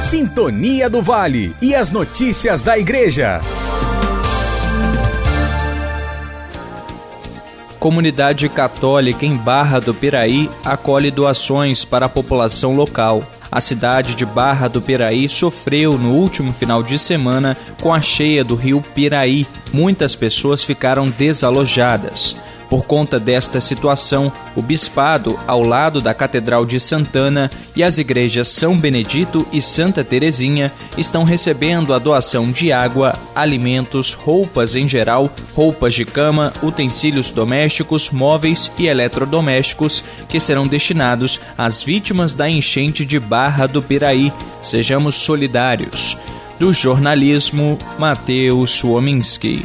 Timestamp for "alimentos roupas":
33.34-34.76